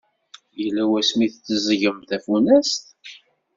Yella 0.61 0.83
wasmi 0.91 1.23
i 1.25 1.29
teẓẓgem 1.31 1.97
tafunast? 2.09 2.83